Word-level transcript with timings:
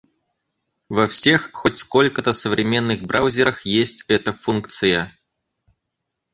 Во 0.89 1.07
всех 1.07 1.51
хоть 1.53 1.77
сколько-то 1.77 2.33
современных 2.33 3.03
браузерах 3.03 3.67
есть 3.67 4.03
эта 4.07 4.33
функция. 4.33 5.15